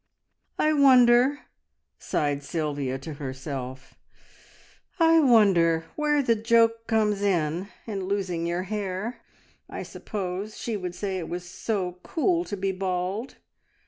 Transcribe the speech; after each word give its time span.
"I 0.57 0.73
wonder," 0.73 1.41
sighed 1.99 2.41
Sylvia 2.41 2.97
to 2.97 3.13
herself, 3.13 3.99
"I 4.99 5.19
wonder 5.19 5.85
where 5.95 6.23
the 6.23 6.33
joke 6.33 6.87
comes 6.87 7.21
in 7.21 7.67
in 7.85 8.05
losing 8.05 8.47
your 8.47 8.63
hair. 8.63 9.21
I 9.69 9.83
suppose 9.83 10.57
she 10.57 10.75
would 10.75 10.95
say 10.95 11.19
it 11.19 11.29
was 11.29 11.47
so 11.47 11.99
cool 12.01 12.43
to 12.45 12.57
be 12.57 12.71
bald!" 12.71 13.35